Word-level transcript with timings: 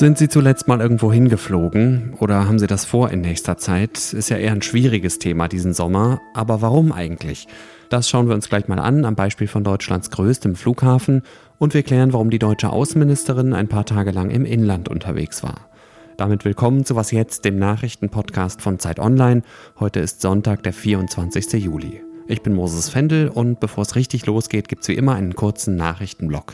Sind 0.00 0.16
Sie 0.16 0.28
zuletzt 0.28 0.68
mal 0.68 0.80
irgendwo 0.80 1.12
hingeflogen 1.12 2.14
oder 2.20 2.46
haben 2.46 2.58
Sie 2.58 2.68
das 2.68 2.84
vor 2.84 3.10
in 3.10 3.20
nächster 3.20 3.58
Zeit? 3.58 4.14
Ist 4.14 4.30
ja 4.30 4.38
eher 4.38 4.52
ein 4.52 4.62
schwieriges 4.62 5.18
Thema 5.18 5.48
diesen 5.48 5.74
Sommer, 5.74 6.22
aber 6.32 6.62
warum 6.62 6.92
eigentlich? 6.92 7.48
Das 7.90 8.08
schauen 8.08 8.28
wir 8.28 8.34
uns 8.34 8.48
gleich 8.48 8.68
mal 8.68 8.78
an 8.78 9.04
am 9.04 9.16
Beispiel 9.16 9.48
von 9.48 9.62
Deutschlands 9.64 10.10
größtem 10.10 10.54
Flughafen 10.54 11.22
und 11.58 11.74
wir 11.74 11.82
klären, 11.82 12.14
warum 12.14 12.30
die 12.30 12.38
deutsche 12.38 12.70
Außenministerin 12.70 13.52
ein 13.52 13.68
paar 13.68 13.84
Tage 13.84 14.12
lang 14.12 14.30
im 14.30 14.46
Inland 14.46 14.88
unterwegs 14.88 15.42
war. 15.42 15.68
Damit 16.16 16.46
willkommen 16.46 16.86
zu 16.86 16.96
Was 16.96 17.10
jetzt, 17.10 17.44
dem 17.44 17.58
Nachrichtenpodcast 17.58 18.62
von 18.62 18.78
Zeit 18.78 19.00
Online. 19.00 19.42
Heute 19.80 20.00
ist 20.00 20.22
Sonntag, 20.22 20.62
der 20.62 20.72
24. 20.72 21.62
Juli. 21.62 22.00
Ich 22.30 22.42
bin 22.42 22.54
Moses 22.54 22.88
Fendel 22.88 23.26
und 23.28 23.58
bevor 23.58 23.82
es 23.82 23.96
richtig 23.96 24.24
losgeht, 24.24 24.68
gibt 24.68 24.82
es 24.82 24.88
wie 24.88 24.94
immer 24.94 25.16
einen 25.16 25.34
kurzen 25.34 25.74
Nachrichtenblock. 25.74 26.52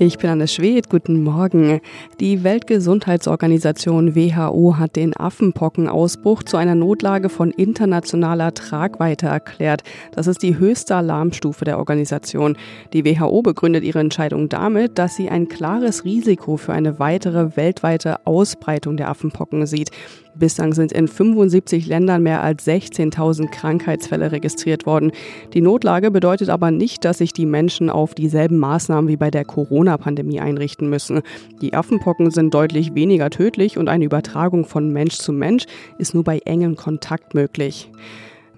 Ich 0.00 0.18
bin 0.18 0.30
Anne 0.30 0.48
Schwedt, 0.48 0.88
guten 0.88 1.22
Morgen. 1.22 1.80
Die 2.18 2.42
Weltgesundheitsorganisation 2.42 4.16
WHO 4.16 4.78
hat 4.78 4.96
den 4.96 5.14
Affenpockenausbruch 5.14 6.42
zu 6.42 6.56
einer 6.56 6.74
Notlage 6.74 7.28
von 7.28 7.52
internationaler 7.52 8.52
Tragweite 8.52 9.26
erklärt. 9.26 9.82
Das 10.12 10.26
ist 10.26 10.42
die 10.42 10.58
höchste 10.58 10.96
Alarmstufe 10.96 11.64
der 11.64 11.78
Organisation. 11.78 12.56
Die 12.92 13.04
WHO 13.04 13.42
begründet 13.42 13.84
ihre 13.84 14.00
Entscheidung 14.00 14.48
damit, 14.48 14.98
dass 14.98 15.14
sie 15.14 15.28
ein 15.28 15.48
klares 15.48 16.04
Risiko 16.04 16.56
für 16.56 16.72
eine 16.72 16.98
weitere 16.98 17.56
weltweite 17.56 18.26
Ausbreitung 18.26 18.96
der 18.96 19.08
Affenpocken 19.08 19.66
sieht. 19.66 19.90
Bislang 20.34 20.72
sind 20.72 20.92
in 20.92 21.08
75 21.08 21.86
Ländern 21.86 22.22
mehr 22.22 22.42
als 22.42 22.66
16.000 22.66 23.50
Krankheitsfälle 23.50 24.32
registriert 24.32 24.86
worden. 24.86 25.12
Die 25.52 25.60
Notlage 25.60 26.10
bedeutet 26.10 26.48
aber 26.48 26.70
nicht, 26.70 27.04
dass 27.04 27.18
sich 27.18 27.32
die 27.32 27.46
Menschen 27.46 27.90
auf 27.90 28.14
dieselben 28.14 28.58
Maßnahmen 28.58 29.08
wie 29.08 29.16
bei 29.16 29.30
der 29.30 29.44
Corona-Pandemie 29.44 30.40
einrichten 30.40 30.88
müssen. 30.88 31.22
Die 31.60 31.74
Affenpocken 31.74 32.30
sind 32.30 32.54
deutlich 32.54 32.94
weniger 32.94 33.30
tödlich 33.30 33.78
und 33.78 33.88
eine 33.88 34.04
Übertragung 34.04 34.64
von 34.64 34.92
Mensch 34.92 35.18
zu 35.18 35.32
Mensch 35.32 35.64
ist 35.98 36.14
nur 36.14 36.24
bei 36.24 36.38
engem 36.44 36.76
Kontakt 36.76 37.34
möglich. 37.34 37.90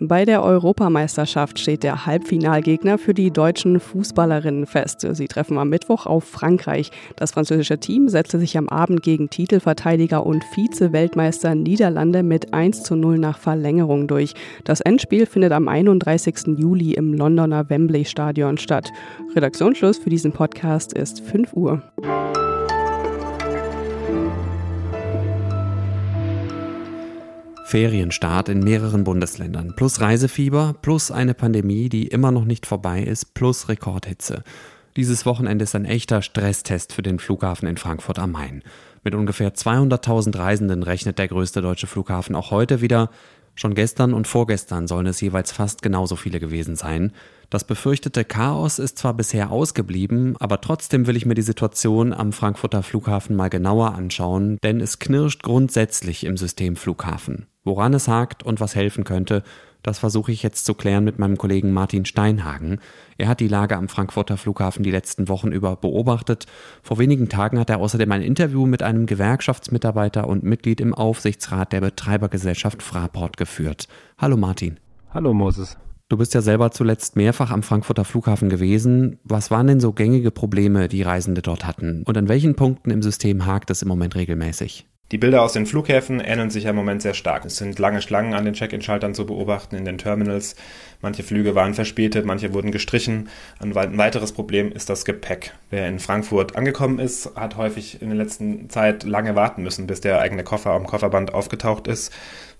Bei 0.04 0.24
der 0.24 0.42
Europameisterschaft 0.42 1.60
steht 1.60 1.84
der 1.84 2.06
Halbfinalgegner 2.06 2.98
für 2.98 3.14
die 3.14 3.30
deutschen 3.30 3.78
Fußballerinnen 3.78 4.66
fest. 4.66 5.06
Sie 5.08 5.28
treffen 5.28 5.58
am 5.58 5.68
Mittwoch 5.68 6.06
auf 6.06 6.24
Frankreich. 6.24 6.90
Das 7.14 7.30
französische 7.30 7.78
Team 7.78 8.08
setzte 8.08 8.40
sich 8.40 8.58
am 8.58 8.68
Abend 8.68 9.04
gegen 9.04 9.30
Titelverteidiger 9.30 10.26
und 10.26 10.42
Vize-Weltmeister 10.42 11.54
Niederlande 11.54 12.24
mit 12.24 12.52
1 12.52 12.82
zu 12.82 12.96
0 12.96 13.16
nach 13.18 13.38
Verlängerung 13.38 14.08
durch. 14.08 14.34
Das 14.64 14.80
Endspiel 14.80 15.24
findet 15.24 15.52
am 15.52 15.68
31. 15.68 16.58
Juli 16.58 16.94
im 16.94 17.14
Londoner 17.14 17.70
Wembley 17.70 18.04
Stadion 18.04 18.58
statt. 18.58 18.90
Redaktionsschluss 19.36 19.98
für 19.98 20.10
diesen 20.10 20.32
Podcast 20.32 20.94
ist 20.94 21.20
5 21.20 21.52
Uhr. 21.52 21.80
Ferienstart 27.72 28.50
in 28.50 28.60
mehreren 28.60 29.02
Bundesländern, 29.02 29.72
plus 29.74 29.98
Reisefieber, 30.02 30.74
plus 30.82 31.10
eine 31.10 31.32
Pandemie, 31.32 31.88
die 31.88 32.06
immer 32.06 32.30
noch 32.30 32.44
nicht 32.44 32.66
vorbei 32.66 33.02
ist, 33.02 33.32
plus 33.32 33.70
Rekordhitze. 33.70 34.44
Dieses 34.94 35.24
Wochenende 35.24 35.62
ist 35.62 35.74
ein 35.74 35.86
echter 35.86 36.20
Stresstest 36.20 36.92
für 36.92 37.00
den 37.00 37.18
Flughafen 37.18 37.66
in 37.66 37.78
Frankfurt 37.78 38.18
am 38.18 38.32
Main. 38.32 38.62
Mit 39.04 39.14
ungefähr 39.14 39.54
200.000 39.54 40.36
Reisenden 40.36 40.82
rechnet 40.82 41.18
der 41.18 41.28
größte 41.28 41.62
deutsche 41.62 41.86
Flughafen 41.86 42.36
auch 42.36 42.50
heute 42.50 42.82
wieder. 42.82 43.08
Schon 43.54 43.72
gestern 43.72 44.12
und 44.12 44.28
vorgestern 44.28 44.86
sollen 44.86 45.06
es 45.06 45.22
jeweils 45.22 45.50
fast 45.50 45.80
genauso 45.80 46.16
viele 46.16 46.40
gewesen 46.40 46.76
sein. 46.76 47.12
Das 47.48 47.64
befürchtete 47.64 48.26
Chaos 48.26 48.78
ist 48.78 48.98
zwar 48.98 49.14
bisher 49.14 49.50
ausgeblieben, 49.50 50.36
aber 50.40 50.60
trotzdem 50.60 51.06
will 51.06 51.16
ich 51.16 51.24
mir 51.24 51.34
die 51.34 51.40
Situation 51.40 52.12
am 52.12 52.34
Frankfurter 52.34 52.82
Flughafen 52.82 53.34
mal 53.34 53.48
genauer 53.48 53.94
anschauen, 53.94 54.58
denn 54.62 54.82
es 54.82 54.98
knirscht 54.98 55.42
grundsätzlich 55.42 56.24
im 56.24 56.36
System 56.36 56.76
Flughafen. 56.76 57.46
Woran 57.64 57.94
es 57.94 58.08
hakt 58.08 58.42
und 58.42 58.60
was 58.60 58.74
helfen 58.74 59.04
könnte, 59.04 59.42
das 59.82 59.98
versuche 59.98 60.30
ich 60.30 60.42
jetzt 60.42 60.64
zu 60.64 60.74
klären 60.74 61.04
mit 61.04 61.18
meinem 61.18 61.36
Kollegen 61.36 61.72
Martin 61.72 62.04
Steinhagen. 62.04 62.78
Er 63.18 63.28
hat 63.28 63.40
die 63.40 63.48
Lage 63.48 63.76
am 63.76 63.88
Frankfurter 63.88 64.36
Flughafen 64.36 64.84
die 64.84 64.90
letzten 64.90 65.28
Wochen 65.28 65.50
über 65.50 65.76
beobachtet. 65.76 66.46
Vor 66.82 66.98
wenigen 66.98 67.28
Tagen 67.28 67.58
hat 67.58 67.70
er 67.70 67.78
außerdem 67.78 68.10
ein 68.12 68.22
Interview 68.22 68.66
mit 68.66 68.82
einem 68.82 69.06
Gewerkschaftsmitarbeiter 69.06 70.28
und 70.28 70.44
Mitglied 70.44 70.80
im 70.80 70.94
Aufsichtsrat 70.94 71.72
der 71.72 71.80
Betreibergesellschaft 71.80 72.82
Fraport 72.82 73.36
geführt. 73.36 73.88
Hallo 74.18 74.36
Martin. 74.36 74.78
Hallo 75.10 75.34
Moses. 75.34 75.76
Du 76.08 76.16
bist 76.16 76.34
ja 76.34 76.42
selber 76.42 76.70
zuletzt 76.70 77.16
mehrfach 77.16 77.50
am 77.50 77.62
Frankfurter 77.62 78.04
Flughafen 78.04 78.50
gewesen. 78.50 79.18
Was 79.24 79.50
waren 79.50 79.66
denn 79.66 79.80
so 79.80 79.92
gängige 79.92 80.30
Probleme, 80.30 80.88
die 80.88 81.02
Reisende 81.02 81.42
dort 81.42 81.66
hatten? 81.66 82.02
Und 82.04 82.18
an 82.18 82.28
welchen 82.28 82.54
Punkten 82.54 82.90
im 82.90 83.02
System 83.02 83.46
hakt 83.46 83.70
es 83.70 83.82
im 83.82 83.88
Moment 83.88 84.14
regelmäßig? 84.14 84.86
Die 85.12 85.18
Bilder 85.18 85.42
aus 85.42 85.52
den 85.52 85.66
Flughäfen 85.66 86.20
ähneln 86.20 86.48
sich 86.48 86.64
im 86.64 86.74
Moment 86.74 87.02
sehr 87.02 87.12
stark. 87.12 87.44
Es 87.44 87.58
sind 87.58 87.78
lange 87.78 88.00
Schlangen 88.00 88.32
an 88.32 88.46
den 88.46 88.54
Check-in-Schaltern 88.54 89.14
zu 89.14 89.26
beobachten 89.26 89.76
in 89.76 89.84
den 89.84 89.98
Terminals. 89.98 90.56
Manche 91.02 91.22
Flüge 91.22 91.54
waren 91.54 91.74
verspätet, 91.74 92.24
manche 92.24 92.54
wurden 92.54 92.70
gestrichen. 92.70 93.28
Ein 93.58 93.74
weiteres 93.74 94.32
Problem 94.32 94.72
ist 94.72 94.88
das 94.88 95.04
Gepäck. 95.04 95.52
Wer 95.68 95.86
in 95.88 95.98
Frankfurt 95.98 96.56
angekommen 96.56 96.98
ist, 96.98 97.34
hat 97.34 97.58
häufig 97.58 98.00
in 98.00 98.08
der 98.08 98.16
letzten 98.16 98.70
Zeit 98.70 99.02
lange 99.02 99.34
warten 99.34 99.62
müssen, 99.62 99.86
bis 99.86 100.00
der 100.00 100.18
eigene 100.20 100.44
Koffer 100.44 100.70
am 100.70 100.86
Kofferband 100.86 101.34
aufgetaucht 101.34 101.88
ist, 101.88 102.10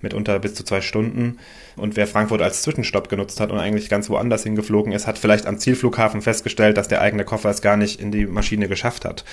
mitunter 0.01 0.37
bis 0.39 0.53
zu 0.53 0.63
zwei 0.63 0.81
Stunden. 0.81 1.39
Und 1.77 1.95
wer 1.95 2.05
Frankfurt 2.05 2.41
als 2.41 2.61
Zwischenstopp 2.61 3.09
genutzt 3.09 3.39
hat 3.39 3.49
und 3.49 3.59
eigentlich 3.59 3.89
ganz 3.89 4.09
woanders 4.09 4.43
hingeflogen 4.43 4.91
ist, 4.91 5.07
hat 5.07 5.17
vielleicht 5.17 5.47
am 5.47 5.57
Zielflughafen 5.57 6.21
festgestellt, 6.21 6.77
dass 6.77 6.89
der 6.89 7.01
eigene 7.01 7.23
Koffer 7.23 7.49
es 7.49 7.61
gar 7.61 7.77
nicht 7.77 7.99
in 7.99 8.11
die 8.11 8.27
Maschine 8.27 8.67
geschafft 8.67 9.05
hat. 9.05 9.23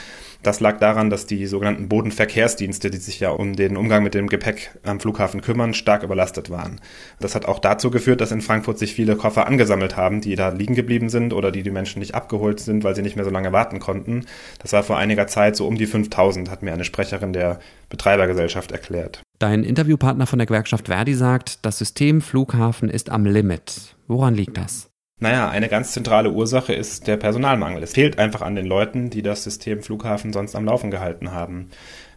Das 0.42 0.60
lag 0.60 0.78
daran, 0.78 1.10
dass 1.10 1.27
die 1.27 1.47
sogenannten 1.47 1.88
Bodenverkehrsdienste, 1.88 2.91
die 2.91 2.99
sich 3.00 3.20
ja 3.20 3.30
um 3.30 3.56
den 3.56 3.76
Umgang 3.76 4.02
mit 4.02 4.14
dem 4.14 4.28
Gepäck 4.28 4.78
am 4.84 5.00
Flughafen 5.00 5.40
kümmern, 5.40 5.74
stark 5.74 6.02
überlastet 6.02 6.50
waren. 6.50 6.80
Das 7.18 7.34
hat 7.34 7.46
auch 7.46 7.58
dazu 7.58 7.90
geführt, 7.90 8.20
dass 8.20 8.32
in 8.32 8.40
Frankfurt 8.40 8.78
sich 8.78 8.94
viele 8.94 9.16
Koffer 9.16 9.46
angesammelt 9.46 9.96
haben, 9.96 10.20
die 10.20 10.36
da 10.36 10.50
liegen 10.50 10.74
geblieben 10.74 11.08
sind 11.08 11.32
oder 11.32 11.50
die 11.50 11.62
die 11.62 11.70
Menschen 11.70 11.98
nicht 11.98 12.14
abgeholt 12.14 12.60
sind, 12.60 12.84
weil 12.84 12.94
sie 12.94 13.02
nicht 13.02 13.16
mehr 13.16 13.24
so 13.24 13.30
lange 13.30 13.52
warten 13.52 13.80
konnten. 13.80 14.26
Das 14.60 14.72
war 14.72 14.82
vor 14.82 14.98
einiger 14.98 15.26
Zeit 15.26 15.56
so 15.56 15.66
um 15.66 15.76
die 15.76 15.86
5000, 15.86 16.50
hat 16.50 16.62
mir 16.62 16.72
eine 16.72 16.84
Sprecherin 16.84 17.32
der 17.32 17.58
Betreibergesellschaft 17.88 18.72
erklärt. 18.72 19.22
Dein 19.38 19.64
Interviewpartner 19.64 20.26
von 20.26 20.38
der 20.38 20.46
Gewerkschaft 20.46 20.86
Verdi 20.86 21.14
sagt, 21.14 21.64
das 21.64 21.78
System 21.78 22.20
Flughafen 22.20 22.90
ist 22.90 23.10
am 23.10 23.24
Limit. 23.24 23.96
Woran 24.06 24.34
liegt 24.34 24.56
das? 24.56 24.90
Naja, 25.22 25.50
eine 25.50 25.68
ganz 25.68 25.92
zentrale 25.92 26.30
Ursache 26.30 26.72
ist 26.72 27.06
der 27.06 27.18
Personalmangel. 27.18 27.82
Es 27.82 27.92
fehlt 27.92 28.18
einfach 28.18 28.40
an 28.40 28.54
den 28.54 28.64
Leuten, 28.64 29.10
die 29.10 29.20
das 29.20 29.44
System 29.44 29.82
Flughafen 29.82 30.32
sonst 30.32 30.56
am 30.56 30.64
Laufen 30.64 30.90
gehalten 30.90 31.32
haben. 31.32 31.68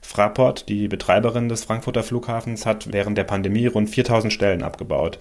Fraport, 0.03 0.69
die 0.69 0.87
Betreiberin 0.87 1.49
des 1.49 1.63
Frankfurter 1.63 2.03
Flughafens, 2.03 2.65
hat 2.65 2.91
während 2.91 3.17
der 3.17 3.23
Pandemie 3.23 3.67
rund 3.67 3.89
4000 3.89 4.31
Stellen 4.31 4.61
abgebaut. 4.61 5.17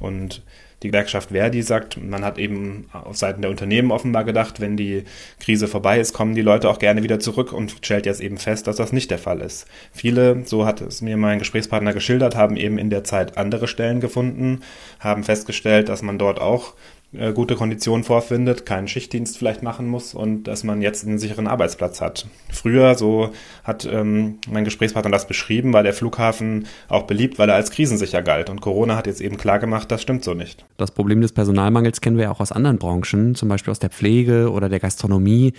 Und 0.00 0.42
die 0.82 0.88
Gewerkschaft 0.88 1.30
Verdi 1.30 1.62
sagt, 1.62 2.02
man 2.02 2.24
hat 2.24 2.38
eben 2.38 2.86
auf 2.92 3.16
Seiten 3.16 3.42
der 3.42 3.50
Unternehmen 3.50 3.92
offenbar 3.92 4.24
gedacht, 4.24 4.58
wenn 4.58 4.76
die 4.76 5.04
Krise 5.38 5.68
vorbei 5.68 6.00
ist, 6.00 6.12
kommen 6.12 6.34
die 6.34 6.42
Leute 6.42 6.68
auch 6.68 6.80
gerne 6.80 7.04
wieder 7.04 7.20
zurück 7.20 7.52
und 7.52 7.76
stellt 7.82 8.04
jetzt 8.04 8.20
eben 8.20 8.36
fest, 8.36 8.66
dass 8.66 8.76
das 8.76 8.92
nicht 8.92 9.10
der 9.10 9.18
Fall 9.18 9.40
ist. 9.42 9.66
Viele, 9.92 10.42
so 10.44 10.66
hat 10.66 10.80
es 10.80 11.00
mir 11.00 11.16
mein 11.16 11.38
Gesprächspartner 11.38 11.92
geschildert, 11.92 12.34
haben 12.34 12.56
eben 12.56 12.78
in 12.78 12.90
der 12.90 13.04
Zeit 13.04 13.38
andere 13.38 13.68
Stellen 13.68 14.00
gefunden, 14.00 14.62
haben 14.98 15.22
festgestellt, 15.22 15.88
dass 15.88 16.02
man 16.02 16.18
dort 16.18 16.40
auch 16.40 16.74
äh, 17.12 17.32
gute 17.32 17.56
Konditionen 17.56 18.04
vorfindet, 18.04 18.64
keinen 18.64 18.88
Schichtdienst 18.88 19.36
vielleicht 19.36 19.62
machen 19.62 19.86
muss 19.86 20.14
und 20.14 20.44
dass 20.44 20.64
man 20.64 20.80
jetzt 20.80 21.06
einen 21.06 21.18
sicheren 21.18 21.46
Arbeitsplatz 21.46 22.00
hat. 22.00 22.26
Früher, 22.50 22.94
so 22.94 23.32
hat 23.64 23.84
ähm, 23.84 24.38
mein 24.50 24.64
Gesprächspartner 24.64 25.10
das 25.10 25.26
beschrieben, 25.26 25.72
war 25.72 25.82
der 25.82 25.92
Flughafen 25.92 26.66
auch 26.88 27.02
beliebt, 27.02 27.38
weil 27.38 27.48
er 27.50 27.56
als 27.56 27.70
krisensicher 27.70 28.22
galt. 28.22 28.48
Und 28.48 28.60
Corona 28.60 28.96
hat 28.96 29.06
jetzt 29.06 29.20
eben 29.20 29.36
klar 29.36 29.58
gemacht, 29.58 29.90
das 29.90 30.00
stimmt 30.00 30.24
so 30.24 30.32
nicht. 30.34 30.64
Das 30.78 30.90
Problem 30.90 31.20
des 31.20 31.32
Personalmangels 31.32 32.00
kennen 32.00 32.16
wir 32.16 32.24
ja 32.24 32.30
auch 32.30 32.40
aus 32.40 32.52
anderen 32.52 32.78
Branchen, 32.78 33.34
zum 33.34 33.48
Beispiel 33.48 33.70
aus 33.70 33.78
der 33.78 33.90
Pflege 33.90 34.50
oder 34.50 34.68
der 34.68 34.80
Gastronomie. 34.80 35.52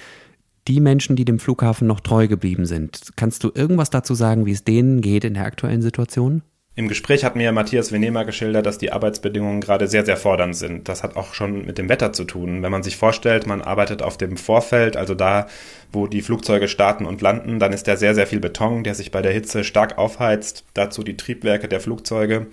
Die 0.67 0.79
Menschen, 0.79 1.15
die 1.15 1.25
dem 1.25 1.39
Flughafen 1.39 1.87
noch 1.87 1.99
treu 1.99 2.27
geblieben 2.27 2.65
sind, 2.65 3.11
kannst 3.15 3.43
du 3.43 3.51
irgendwas 3.53 3.89
dazu 3.89 4.15
sagen, 4.15 4.45
wie 4.45 4.53
es 4.53 4.63
denen 4.63 5.01
geht 5.01 5.25
in 5.25 5.33
der 5.33 5.45
aktuellen 5.45 5.81
Situation? 5.81 6.41
Im 6.75 6.87
Gespräch 6.87 7.23
hat 7.23 7.35
mir 7.35 7.51
Matthias 7.51 7.91
Venema 7.91 8.23
geschildert, 8.23 8.65
dass 8.65 8.79
die 8.79 8.91
Arbeitsbedingungen 8.91 9.61
gerade 9.61 9.87
sehr, 9.87 10.05
sehr 10.05 10.17
fordernd 10.17 10.55
sind. 10.55 10.89
Das 10.89 11.03
hat 11.03 11.15
auch 11.15 11.35
schon 11.35 11.67
mit 11.67 11.77
dem 11.77 11.87
Wetter 11.87 12.13
zu 12.13 12.23
tun. 12.23 12.63
Wenn 12.63 12.71
man 12.71 12.81
sich 12.81 12.97
vorstellt, 12.97 13.45
man 13.45 13.61
arbeitet 13.61 14.01
auf 14.01 14.17
dem 14.17 14.37
Vorfeld, 14.37 14.97
also 14.97 15.13
da, 15.13 15.45
wo 15.91 16.07
die 16.07 16.23
Flugzeuge 16.23 16.67
starten 16.67 17.05
und 17.05 17.21
landen, 17.21 17.59
dann 17.59 17.73
ist 17.73 17.87
da 17.87 17.95
sehr, 17.95 18.15
sehr 18.15 18.25
viel 18.25 18.39
Beton, 18.39 18.83
der 18.83 18.95
sich 18.95 19.11
bei 19.11 19.21
der 19.21 19.33
Hitze 19.33 19.63
stark 19.63 19.99
aufheizt. 19.99 20.65
Dazu 20.73 21.03
die 21.03 21.15
Triebwerke 21.15 21.67
der 21.67 21.79
Flugzeuge. 21.79 22.47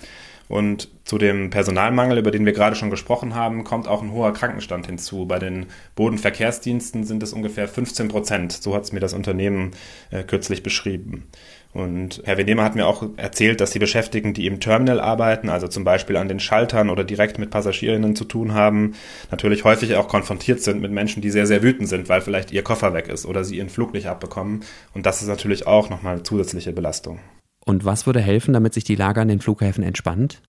Und 0.50 0.88
zu 1.04 1.16
dem 1.16 1.50
Personalmangel, 1.50 2.18
über 2.18 2.32
den 2.32 2.44
wir 2.44 2.52
gerade 2.52 2.74
schon 2.74 2.90
gesprochen 2.90 3.36
haben, 3.36 3.62
kommt 3.62 3.86
auch 3.86 4.02
ein 4.02 4.10
hoher 4.10 4.32
Krankenstand 4.32 4.84
hinzu. 4.84 5.24
Bei 5.24 5.38
den 5.38 5.66
Bodenverkehrsdiensten 5.94 7.04
sind 7.04 7.22
es 7.22 7.32
ungefähr 7.32 7.68
15 7.68 8.08
Prozent. 8.08 8.52
So 8.52 8.74
hat 8.74 8.82
es 8.82 8.90
mir 8.90 8.98
das 8.98 9.14
Unternehmen 9.14 9.70
äh, 10.10 10.24
kürzlich 10.24 10.64
beschrieben. 10.64 11.28
Und 11.72 12.22
Herr 12.24 12.36
Venema 12.36 12.64
hat 12.64 12.74
mir 12.74 12.88
auch 12.88 13.04
erzählt, 13.16 13.60
dass 13.60 13.70
die 13.70 13.78
Beschäftigten, 13.78 14.34
die 14.34 14.46
im 14.46 14.58
Terminal 14.58 14.98
arbeiten, 14.98 15.50
also 15.50 15.68
zum 15.68 15.84
Beispiel 15.84 16.16
an 16.16 16.26
den 16.26 16.40
Schaltern 16.40 16.90
oder 16.90 17.04
direkt 17.04 17.38
mit 17.38 17.50
Passagierinnen 17.50 18.16
zu 18.16 18.24
tun 18.24 18.52
haben, 18.52 18.94
natürlich 19.30 19.62
häufig 19.62 19.94
auch 19.94 20.08
konfrontiert 20.08 20.62
sind 20.62 20.82
mit 20.82 20.90
Menschen, 20.90 21.22
die 21.22 21.30
sehr, 21.30 21.46
sehr 21.46 21.62
wütend 21.62 21.88
sind, 21.88 22.08
weil 22.08 22.22
vielleicht 22.22 22.50
ihr 22.50 22.64
Koffer 22.64 22.92
weg 22.92 23.06
ist 23.06 23.24
oder 23.24 23.44
sie 23.44 23.58
ihren 23.58 23.68
Flug 23.68 23.92
nicht 23.92 24.08
abbekommen. 24.08 24.64
Und 24.94 25.06
das 25.06 25.22
ist 25.22 25.28
natürlich 25.28 25.68
auch 25.68 25.90
nochmal 25.90 26.14
eine 26.14 26.24
zusätzliche 26.24 26.72
Belastung. 26.72 27.20
Und 27.64 27.84
was 27.84 28.06
würde 28.06 28.20
helfen, 28.20 28.54
damit 28.54 28.74
sich 28.74 28.84
die 28.84 28.96
Lage 28.96 29.20
an 29.20 29.28
den 29.28 29.40
Flughäfen 29.40 29.84
entspannt? 29.84 30.42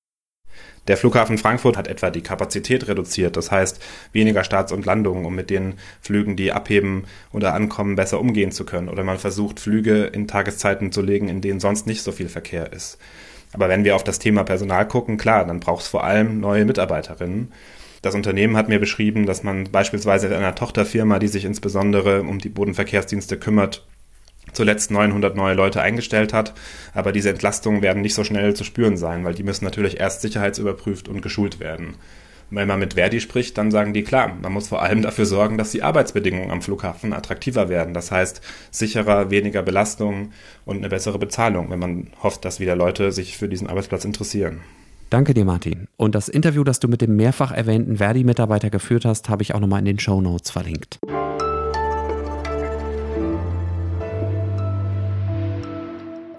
Der 0.88 0.98
Flughafen 0.98 1.38
Frankfurt 1.38 1.78
hat 1.78 1.88
etwa 1.88 2.10
die 2.10 2.24
Kapazität 2.24 2.88
reduziert, 2.88 3.38
das 3.38 3.52
heißt 3.52 3.82
weniger 4.12 4.44
Starts 4.44 4.72
und 4.72 4.86
Landungen, 4.86 5.26
um 5.26 5.36
mit 5.36 5.50
den 5.50 5.76
Flügen, 6.02 6.36
die 6.36 6.52
abheben 6.52 7.06
oder 7.32 7.54
ankommen, 7.54 7.96
besser 7.96 8.20
umgehen 8.20 8.52
zu 8.52 8.66
können. 8.66 8.90
Oder 8.90 9.04
man 9.04 9.20
versucht, 9.20 9.60
Flüge 9.60 10.06
in 10.06 10.28
Tageszeiten 10.28 10.92
zu 10.92 11.02
legen, 11.02 11.30
in 11.30 11.42
denen 11.42 11.60
sonst 11.60 11.88
nicht 11.88 12.02
so 12.02 12.12
viel 12.12 12.30
Verkehr 12.30 12.74
ist. 12.74 12.98
Aber 13.54 13.70
wenn 13.70 13.84
wir 13.84 13.96
auf 13.96 14.04
das 14.04 14.20
Thema 14.20 14.44
Personal 14.44 14.88
gucken, 14.88 15.18
klar, 15.18 15.46
dann 15.46 15.60
braucht 15.60 15.84
es 15.84 15.88
vor 15.88 16.04
allem 16.04 16.40
neue 16.40 16.66
Mitarbeiterinnen. 16.66 17.52
Das 18.02 18.16
Unternehmen 18.16 18.58
hat 18.58 18.70
mir 18.70 18.80
beschrieben, 18.80 19.28
dass 19.28 19.44
man 19.44 19.66
beispielsweise 19.66 20.28
in 20.28 20.34
einer 20.34 20.56
Tochterfirma, 20.56 21.20
die 21.20 21.28
sich 21.28 21.46
insbesondere 21.46 22.24
um 22.24 22.40
die 22.40 22.50
Bodenverkehrsdienste 22.50 23.38
kümmert, 23.38 23.86
zuletzt 24.54 24.92
900 24.92 25.36
neue 25.36 25.56
Leute 25.56 25.82
eingestellt 25.82 26.34
hat. 26.34 26.54
Aber 26.94 27.12
diese 27.12 27.30
Entlastungen 27.30 27.82
werden 27.82 28.02
nicht 28.02 28.16
so 28.16 28.24
schnell 28.24 28.54
zu 28.54 28.64
spüren 28.64 28.98
sein, 28.98 29.24
weil 29.24 29.34
die 29.34 29.44
müssen 29.44 29.66
natürlich 29.66 30.00
erst 30.00 30.22
sicherheitsüberprüft 30.22 31.08
und 31.08 31.22
geschult 31.22 31.60
werden. 31.60 31.96
wenn 32.54 32.68
man 32.68 32.80
mit 32.80 32.96
Verdi 32.96 33.22
spricht, 33.22 33.58
dann 33.58 33.72
sagen 33.72 33.94
die 33.94 34.04
klar, 34.04 34.36
man 34.42 34.52
muss 34.52 34.68
vor 34.68 34.82
allem 34.82 35.02
dafür 35.02 35.26
sorgen, 35.26 35.58
dass 35.58 35.72
die 35.72 35.84
Arbeitsbedingungen 35.84 36.52
am 36.52 36.62
Flughafen 36.62 37.14
attraktiver 37.14 37.70
werden. 37.70 37.94
Das 37.94 38.12
heißt, 38.12 38.42
sicherer, 38.72 39.32
weniger 39.32 39.62
Belastung 39.62 40.32
und 40.66 40.78
eine 40.78 40.90
bessere 40.90 41.18
Bezahlung, 41.18 41.70
wenn 41.70 41.80
man 41.80 42.08
hofft, 42.22 42.44
dass 42.44 42.60
wieder 42.60 42.76
Leute 42.76 43.14
sich 43.14 43.38
für 43.38 43.48
diesen 43.48 43.68
Arbeitsplatz 43.68 44.04
interessieren. 44.04 44.60
Danke 45.12 45.34
dir, 45.34 45.44
Martin. 45.44 45.90
Und 45.98 46.16
das 46.16 46.30
Interview, 46.30 46.64
das 46.64 46.80
du 46.80 46.88
mit 46.88 47.02
dem 47.02 47.18
mehrfach 47.18 47.52
erwähnten 47.52 47.98
Verdi-Mitarbeiter 47.98 48.70
geführt 48.70 49.04
hast, 49.04 49.28
habe 49.28 49.44
ich 49.44 49.54
auch 49.54 49.60
nochmal 49.60 49.80
in 49.80 49.86
den 49.86 50.00
Show 50.00 50.22
Notes 50.22 50.52
verlinkt. 50.52 51.00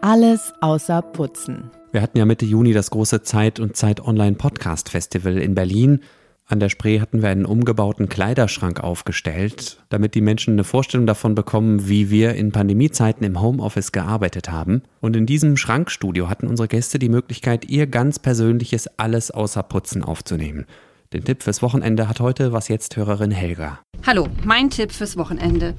Alles 0.04 0.52
außer 0.60 1.00
Putzen. 1.00 1.70
Wir 1.92 2.02
hatten 2.02 2.18
ja 2.18 2.24
Mitte 2.24 2.44
Juni 2.44 2.72
das 2.72 2.90
große 2.90 3.22
Zeit 3.22 3.60
und 3.60 3.76
Zeit 3.76 4.04
Online 4.04 4.34
Podcast 4.34 4.88
Festival 4.88 5.38
in 5.38 5.54
Berlin. 5.54 6.00
An 6.44 6.58
der 6.58 6.70
Spree 6.70 6.98
hatten 6.98 7.22
wir 7.22 7.28
einen 7.28 7.46
umgebauten 7.46 8.08
Kleiderschrank 8.08 8.80
aufgestellt, 8.80 9.78
damit 9.90 10.16
die 10.16 10.20
Menschen 10.20 10.54
eine 10.54 10.64
Vorstellung 10.64 11.06
davon 11.06 11.36
bekommen, 11.36 11.88
wie 11.88 12.10
wir 12.10 12.34
in 12.34 12.50
Pandemiezeiten 12.50 13.24
im 13.24 13.40
Homeoffice 13.40 13.92
gearbeitet 13.92 14.50
haben. 14.50 14.82
Und 15.00 15.14
in 15.14 15.24
diesem 15.24 15.56
Schrankstudio 15.56 16.28
hatten 16.28 16.48
unsere 16.48 16.66
Gäste 16.66 16.98
die 16.98 17.08
Möglichkeit, 17.08 17.66
ihr 17.66 17.86
ganz 17.86 18.18
persönliches 18.18 18.88
Alles 18.98 19.30
außer 19.30 19.62
Putzen 19.62 20.02
aufzunehmen. 20.02 20.66
Den 21.12 21.24
Tipp 21.24 21.42
fürs 21.42 21.60
Wochenende 21.60 22.08
hat 22.08 22.20
heute 22.20 22.52
was 22.52 22.68
jetzt 22.68 22.96
Hörerin 22.96 23.32
Helga. 23.32 23.80
Hallo, 24.06 24.28
mein 24.44 24.70
Tipp 24.70 24.92
fürs 24.92 25.18
Wochenende 25.18 25.74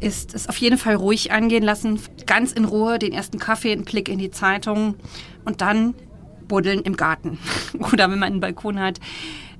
ist 0.00 0.34
es 0.34 0.48
auf 0.48 0.56
jeden 0.56 0.76
Fall 0.76 0.96
ruhig 0.96 1.30
angehen 1.30 1.62
lassen, 1.62 2.00
ganz 2.26 2.50
in 2.50 2.64
Ruhe 2.64 2.98
den 2.98 3.12
ersten 3.12 3.38
Kaffee, 3.38 3.70
einen 3.70 3.84
Blick 3.84 4.08
in 4.08 4.18
die 4.18 4.32
Zeitung 4.32 4.96
und 5.44 5.60
dann 5.60 5.94
buddeln 6.48 6.80
im 6.80 6.96
Garten 6.96 7.38
oder 7.92 8.10
wenn 8.10 8.18
man 8.18 8.32
einen 8.32 8.40
Balkon 8.40 8.80
hat. 8.80 8.98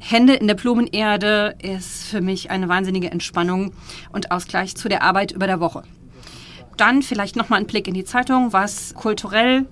Hände 0.01 0.35
in 0.35 0.49
der 0.49 0.57
Blumenerde 0.57 1.55
ist 1.63 2.07
für 2.09 2.21
mich 2.21 2.51
eine 2.51 2.69
wahnsinnige 2.69 3.13
Entspannung 3.13 3.73
und 4.11 4.33
Ausgleich 4.33 4.75
zu 4.75 4.89
der 4.89 5.05
Arbeit 5.05 5.31
über 5.31 5.47
der 5.47 5.61
Woche. 5.61 5.85
Dann 6.77 7.01
vielleicht 7.01 7.37
nochmal 7.37 7.59
einen 7.59 7.69
Blick 7.69 7.87
in 7.87 7.95
die 7.95 8.05
Zeitung, 8.05 8.53
was 8.53 8.93
kulturell 8.95 9.67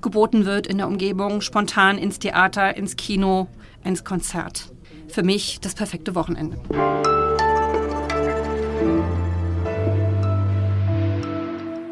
geboten 0.00 0.46
wird 0.46 0.66
in 0.66 0.78
der 0.78 0.88
Umgebung, 0.88 1.42
spontan 1.42 1.98
ins 1.98 2.18
Theater, 2.18 2.74
ins 2.74 2.96
Kino, 2.96 3.48
ins 3.82 4.04
Konzert 4.04 4.73
für 5.08 5.22
mich 5.22 5.60
das 5.60 5.74
perfekte 5.74 6.14
Wochenende. 6.14 6.56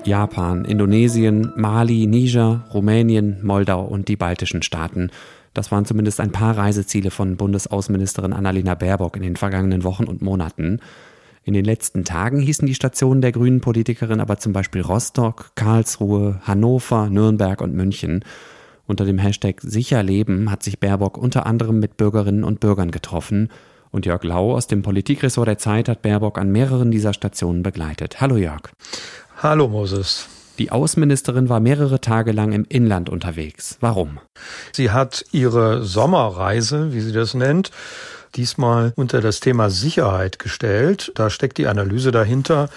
Japan, 0.04 0.64
Indonesien, 0.64 1.52
Mali, 1.56 2.06
Niger, 2.06 2.64
Rumänien, 2.74 3.38
Moldau 3.42 3.84
und 3.84 4.08
die 4.08 4.16
baltischen 4.16 4.62
Staaten. 4.62 5.10
Das 5.54 5.70
waren 5.70 5.84
zumindest 5.84 6.20
ein 6.20 6.32
paar 6.32 6.56
Reiseziele 6.56 7.10
von 7.10 7.36
Bundesaußenministerin 7.36 8.32
Annalena 8.32 8.74
Baerbock 8.74 9.16
in 9.16 9.22
den 9.22 9.36
vergangenen 9.36 9.84
Wochen 9.84 10.04
und 10.04 10.22
Monaten. 10.22 10.80
In 11.44 11.54
den 11.54 11.64
letzten 11.64 12.04
Tagen 12.04 12.40
hießen 12.40 12.66
die 12.66 12.74
Stationen 12.74 13.20
der 13.20 13.32
grünen 13.32 13.60
Politikerin 13.60 14.20
aber 14.20 14.38
zum 14.38 14.52
Beispiel 14.52 14.80
Rostock, 14.80 15.52
Karlsruhe, 15.56 16.40
Hannover, 16.44 17.10
Nürnberg 17.10 17.60
und 17.60 17.74
München. 17.74 18.24
Unter 18.86 19.04
dem 19.04 19.18
Hashtag 19.18 19.60
Sicherleben 19.60 20.50
hat 20.50 20.62
sich 20.62 20.80
Baerbock 20.80 21.16
unter 21.16 21.46
anderem 21.46 21.78
mit 21.78 21.96
Bürgerinnen 21.96 22.44
und 22.44 22.60
Bürgern 22.60 22.90
getroffen. 22.90 23.48
Und 23.90 24.06
Jörg 24.06 24.24
Lau 24.24 24.54
aus 24.54 24.66
dem 24.66 24.82
Politikressort 24.82 25.46
der 25.46 25.58
Zeit 25.58 25.88
hat 25.88 26.02
Baerbock 26.02 26.38
an 26.38 26.50
mehreren 26.50 26.90
dieser 26.90 27.12
Stationen 27.12 27.62
begleitet. 27.62 28.20
Hallo 28.20 28.36
Jörg. 28.36 28.62
Hallo 29.42 29.68
Moses. 29.68 30.28
Die 30.58 30.70
Außenministerin 30.70 31.48
war 31.48 31.60
mehrere 31.60 32.00
Tage 32.00 32.32
lang 32.32 32.52
im 32.52 32.64
Inland 32.68 33.08
unterwegs. 33.08 33.78
Warum? 33.80 34.18
Sie 34.72 34.90
hat 34.90 35.24
ihre 35.32 35.82
Sommerreise, 35.82 36.92
wie 36.92 37.00
sie 37.00 37.12
das 37.12 37.34
nennt, 37.34 37.70
diesmal 38.34 38.92
unter 38.96 39.20
das 39.20 39.40
Thema 39.40 39.70
Sicherheit 39.70 40.38
gestellt. 40.38 41.12
Da 41.14 41.30
steckt 41.30 41.58
die 41.58 41.66
Analyse 41.66 42.12
dahinter, 42.12 42.68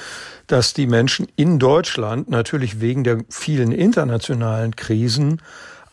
dass 0.48 0.74
die 0.74 0.88
Menschen 0.88 1.28
in 1.36 1.60
Deutschland 1.60 2.30
natürlich 2.30 2.80
wegen 2.80 3.04
der 3.04 3.24
vielen 3.30 3.72
internationalen 3.72 4.76
Krisen 4.76 5.42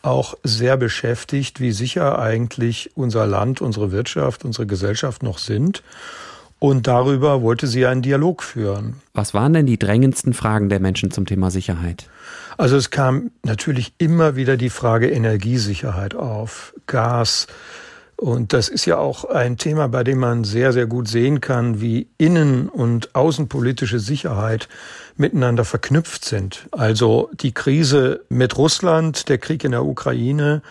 auch 0.03 0.35
sehr 0.43 0.77
beschäftigt, 0.77 1.59
wie 1.59 1.71
sicher 1.71 2.19
eigentlich 2.19 2.91
unser 2.95 3.25
Land, 3.25 3.61
unsere 3.61 3.91
Wirtschaft, 3.91 4.45
unsere 4.45 4.67
Gesellschaft 4.67 5.23
noch 5.23 5.39
sind. 5.39 5.81
Und 6.59 6.87
darüber 6.87 7.41
wollte 7.41 7.67
sie 7.67 7.85
einen 7.85 8.01
Dialog 8.01 8.43
führen. 8.43 9.01
Was 9.13 9.33
waren 9.33 9.53
denn 9.53 9.65
die 9.65 9.79
drängendsten 9.79 10.33
Fragen 10.33 10.69
der 10.69 10.79
Menschen 10.79 11.11
zum 11.11 11.25
Thema 11.25 11.51
Sicherheit? 11.51 12.07
Also 12.57 12.77
es 12.77 12.89
kam 12.89 13.31
natürlich 13.43 13.93
immer 13.97 14.35
wieder 14.35 14.55
die 14.55 14.69
Frage 14.69 15.09
Energiesicherheit 15.09 16.15
auf, 16.15 16.73
Gas, 16.87 17.47
und 18.15 18.53
das 18.53 18.69
ist 18.69 18.85
ja 18.85 18.97
auch 18.97 19.25
ein 19.25 19.57
Thema, 19.57 19.87
bei 19.87 20.03
dem 20.03 20.19
man 20.19 20.43
sehr, 20.43 20.71
sehr 20.71 20.85
gut 20.85 21.07
sehen 21.07 21.41
kann, 21.41 21.81
wie 21.81 22.07
innen- 22.17 22.69
und 22.69 23.15
außenpolitische 23.15 23.99
Sicherheit 23.99 24.69
miteinander 25.17 25.65
verknüpft 25.65 26.23
sind. 26.23 26.67
Also 26.71 27.29
die 27.33 27.53
Krise 27.53 28.21
mit 28.29 28.57
Russland, 28.57 29.29
der 29.29 29.39
Krieg 29.39 29.63
in 29.63 29.71
der 29.71 29.83
Ukraine 29.83 30.61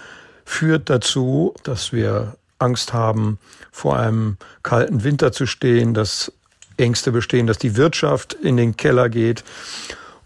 führt 0.44 0.88
dazu, 0.88 1.54
dass 1.62 1.92
wir 1.92 2.36
Angst 2.58 2.92
haben, 2.92 3.38
vor 3.70 3.98
einem 3.98 4.36
kalten 4.62 5.04
Winter 5.04 5.32
zu 5.32 5.46
stehen, 5.46 5.94
dass 5.94 6.32
Ängste 6.76 7.12
bestehen, 7.12 7.46
dass 7.46 7.58
die 7.58 7.76
Wirtschaft 7.76 8.34
in 8.34 8.56
den 8.56 8.76
Keller 8.76 9.08
geht. 9.08 9.44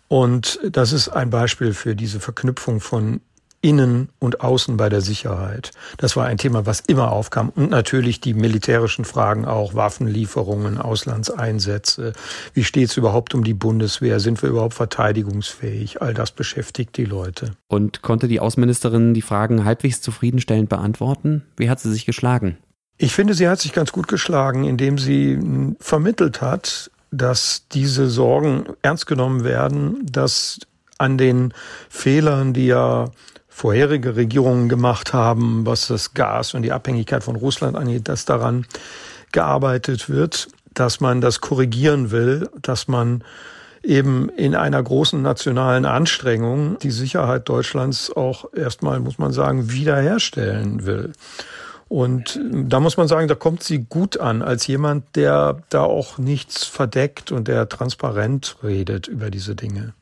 Und 0.08 0.60
das 0.62 0.92
ist 0.92 1.08
ein 1.08 1.30
Beispiel 1.30 1.74
für 1.74 1.96
diese 1.96 2.20
Verknüpfung 2.20 2.80
von 2.80 3.20
Innen 3.66 4.10
und 4.20 4.42
Außen 4.42 4.76
bei 4.76 4.88
der 4.88 5.00
Sicherheit. 5.00 5.72
Das 5.96 6.14
war 6.14 6.24
ein 6.24 6.38
Thema, 6.38 6.66
was 6.66 6.78
immer 6.78 7.10
aufkam. 7.10 7.48
Und 7.48 7.68
natürlich 7.68 8.20
die 8.20 8.32
militärischen 8.32 9.04
Fragen 9.04 9.44
auch, 9.44 9.74
Waffenlieferungen, 9.74 10.78
Auslandseinsätze. 10.78 12.12
Wie 12.54 12.62
steht 12.62 12.90
es 12.90 12.96
überhaupt 12.96 13.34
um 13.34 13.42
die 13.42 13.54
Bundeswehr? 13.54 14.20
Sind 14.20 14.40
wir 14.40 14.50
überhaupt 14.50 14.74
verteidigungsfähig? 14.74 16.00
All 16.00 16.14
das 16.14 16.30
beschäftigt 16.30 16.96
die 16.96 17.06
Leute. 17.06 17.56
Und 17.66 18.02
konnte 18.02 18.28
die 18.28 18.38
Außenministerin 18.38 19.14
die 19.14 19.22
Fragen 19.22 19.64
halbwegs 19.64 20.00
zufriedenstellend 20.00 20.68
beantworten? 20.68 21.42
Wie 21.56 21.68
hat 21.68 21.80
sie 21.80 21.90
sich 21.90 22.06
geschlagen? 22.06 22.58
Ich 22.98 23.14
finde, 23.14 23.34
sie 23.34 23.48
hat 23.48 23.58
sich 23.58 23.72
ganz 23.72 23.90
gut 23.90 24.06
geschlagen, 24.06 24.62
indem 24.62 24.96
sie 24.96 25.74
vermittelt 25.80 26.40
hat, 26.40 26.92
dass 27.10 27.66
diese 27.72 28.08
Sorgen 28.08 28.66
ernst 28.82 29.08
genommen 29.08 29.42
werden, 29.42 30.06
dass 30.06 30.60
an 30.98 31.18
den 31.18 31.52
Fehlern, 31.88 32.52
die 32.52 32.66
ja 32.66 33.10
vorherige 33.56 34.16
Regierungen 34.16 34.68
gemacht 34.68 35.14
haben, 35.14 35.64
was 35.64 35.86
das 35.86 36.12
Gas 36.12 36.52
und 36.52 36.60
die 36.60 36.72
Abhängigkeit 36.72 37.24
von 37.24 37.36
Russland 37.36 37.74
angeht, 37.74 38.06
dass 38.06 38.26
daran 38.26 38.66
gearbeitet 39.32 40.10
wird, 40.10 40.48
dass 40.74 41.00
man 41.00 41.22
das 41.22 41.40
korrigieren 41.40 42.10
will, 42.10 42.50
dass 42.60 42.86
man 42.86 43.24
eben 43.82 44.28
in 44.28 44.54
einer 44.54 44.82
großen 44.82 45.22
nationalen 45.22 45.86
Anstrengung 45.86 46.78
die 46.80 46.90
Sicherheit 46.90 47.48
Deutschlands 47.48 48.14
auch 48.14 48.44
erstmal, 48.52 49.00
muss 49.00 49.16
man 49.16 49.32
sagen, 49.32 49.72
wiederherstellen 49.72 50.84
will. 50.84 51.12
Und 51.88 52.38
da 52.52 52.78
muss 52.78 52.98
man 52.98 53.08
sagen, 53.08 53.26
da 53.26 53.34
kommt 53.34 53.62
sie 53.62 53.86
gut 53.88 54.20
an, 54.20 54.42
als 54.42 54.66
jemand, 54.66 55.16
der 55.16 55.62
da 55.70 55.82
auch 55.82 56.18
nichts 56.18 56.66
verdeckt 56.66 57.32
und 57.32 57.48
der 57.48 57.70
transparent 57.70 58.58
redet 58.62 59.08
über 59.08 59.30
diese 59.30 59.54
Dinge. 59.54 59.94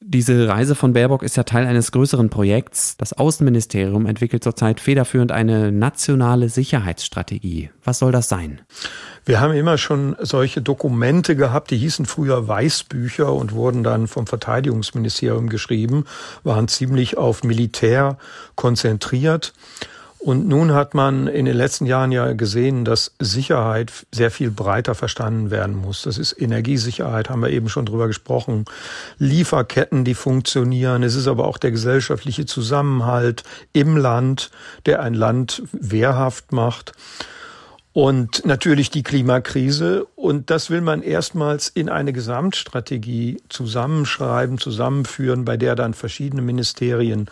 Diese 0.00 0.46
Reise 0.46 0.74
von 0.74 0.92
Baerbock 0.92 1.22
ist 1.22 1.38
ja 1.38 1.44
Teil 1.44 1.66
eines 1.66 1.90
größeren 1.90 2.28
Projekts. 2.28 2.98
Das 2.98 3.14
Außenministerium 3.14 4.04
entwickelt 4.04 4.44
zurzeit 4.44 4.78
federführend 4.78 5.32
eine 5.32 5.72
nationale 5.72 6.50
Sicherheitsstrategie. 6.50 7.70
Was 7.82 8.00
soll 8.00 8.12
das 8.12 8.28
sein? 8.28 8.60
Wir 9.24 9.40
haben 9.40 9.54
immer 9.54 9.78
schon 9.78 10.14
solche 10.20 10.60
Dokumente 10.60 11.34
gehabt, 11.34 11.70
die 11.70 11.78
hießen 11.78 12.04
früher 12.04 12.46
Weißbücher 12.46 13.32
und 13.32 13.52
wurden 13.52 13.82
dann 13.82 14.06
vom 14.06 14.26
Verteidigungsministerium 14.26 15.48
geschrieben, 15.48 16.04
waren 16.44 16.68
ziemlich 16.68 17.16
auf 17.16 17.42
Militär 17.42 18.18
konzentriert. 18.54 19.54
Und 20.26 20.48
nun 20.48 20.74
hat 20.74 20.92
man 20.92 21.28
in 21.28 21.44
den 21.44 21.56
letzten 21.56 21.86
Jahren 21.86 22.10
ja 22.10 22.32
gesehen, 22.32 22.84
dass 22.84 23.14
Sicherheit 23.20 23.92
sehr 24.10 24.32
viel 24.32 24.50
breiter 24.50 24.96
verstanden 24.96 25.52
werden 25.52 25.76
muss. 25.76 26.02
Das 26.02 26.18
ist 26.18 26.32
Energiesicherheit, 26.32 27.30
haben 27.30 27.42
wir 27.42 27.50
eben 27.50 27.68
schon 27.68 27.86
drüber 27.86 28.08
gesprochen. 28.08 28.64
Lieferketten, 29.18 30.04
die 30.04 30.14
funktionieren. 30.14 31.04
Es 31.04 31.14
ist 31.14 31.28
aber 31.28 31.46
auch 31.46 31.58
der 31.58 31.70
gesellschaftliche 31.70 32.44
Zusammenhalt 32.44 33.44
im 33.72 33.96
Land, 33.96 34.50
der 34.84 35.00
ein 35.00 35.14
Land 35.14 35.62
wehrhaft 35.70 36.50
macht. 36.50 36.90
Und 37.92 38.44
natürlich 38.44 38.90
die 38.90 39.04
Klimakrise. 39.04 40.06
Und 40.16 40.50
das 40.50 40.70
will 40.70 40.80
man 40.80 41.02
erstmals 41.02 41.68
in 41.68 41.88
eine 41.88 42.12
Gesamtstrategie 42.12 43.40
zusammenschreiben, 43.48 44.58
zusammenführen, 44.58 45.44
bei 45.44 45.56
der 45.56 45.76
dann 45.76 45.94
verschiedene 45.94 46.42
Ministerien 46.42 47.30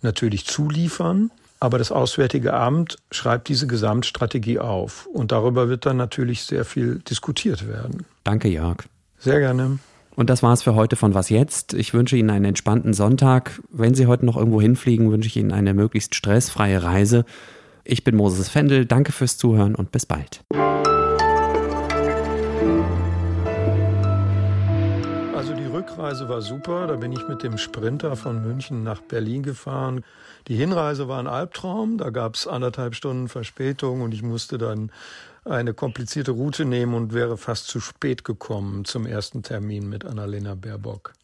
natürlich 0.00 0.46
zuliefern. 0.46 1.30
Aber 1.62 1.78
das 1.78 1.92
Auswärtige 1.92 2.54
Amt 2.54 2.96
schreibt 3.12 3.48
diese 3.48 3.68
Gesamtstrategie 3.68 4.58
auf. 4.58 5.06
Und 5.06 5.30
darüber 5.30 5.68
wird 5.68 5.86
dann 5.86 5.96
natürlich 5.96 6.42
sehr 6.42 6.64
viel 6.64 6.98
diskutiert 7.08 7.68
werden. 7.68 8.04
Danke, 8.24 8.48
Jörg. 8.48 8.78
Sehr 9.16 9.38
gerne. 9.38 9.78
Und 10.16 10.28
das 10.28 10.42
war's 10.42 10.64
für 10.64 10.74
heute 10.74 10.96
von 10.96 11.14
Was 11.14 11.28
Jetzt. 11.28 11.72
Ich 11.72 11.94
wünsche 11.94 12.16
Ihnen 12.16 12.30
einen 12.30 12.46
entspannten 12.46 12.94
Sonntag. 12.94 13.60
Wenn 13.70 13.94
Sie 13.94 14.08
heute 14.08 14.26
noch 14.26 14.36
irgendwo 14.36 14.60
hinfliegen, 14.60 15.12
wünsche 15.12 15.28
ich 15.28 15.36
Ihnen 15.36 15.52
eine 15.52 15.72
möglichst 15.72 16.16
stressfreie 16.16 16.82
Reise. 16.82 17.24
Ich 17.84 18.02
bin 18.02 18.16
Moses 18.16 18.48
Fendel. 18.48 18.84
Danke 18.84 19.12
fürs 19.12 19.38
Zuhören 19.38 19.76
und 19.76 19.92
bis 19.92 20.04
bald. 20.04 20.42
Rückreise 25.72 26.28
war 26.28 26.42
super. 26.42 26.86
Da 26.86 26.96
bin 26.96 27.12
ich 27.12 27.26
mit 27.26 27.42
dem 27.42 27.58
Sprinter 27.58 28.14
von 28.14 28.42
München 28.42 28.84
nach 28.84 29.00
Berlin 29.00 29.42
gefahren. 29.42 30.04
Die 30.46 30.54
Hinreise 30.54 31.08
war 31.08 31.18
ein 31.18 31.26
Albtraum. 31.26 31.98
Da 31.98 32.10
gab 32.10 32.34
es 32.36 32.46
anderthalb 32.46 32.94
Stunden 32.94 33.28
Verspätung 33.28 34.02
und 34.02 34.14
ich 34.14 34.22
musste 34.22 34.58
dann 34.58 34.92
eine 35.44 35.74
komplizierte 35.74 36.30
Route 36.30 36.64
nehmen 36.64 36.94
und 36.94 37.12
wäre 37.12 37.36
fast 37.36 37.66
zu 37.66 37.80
spät 37.80 38.24
gekommen 38.24 38.84
zum 38.84 39.06
ersten 39.06 39.42
Termin 39.42 39.88
mit 39.88 40.04
Annalena 40.04 40.54
Baerbock. 40.54 41.14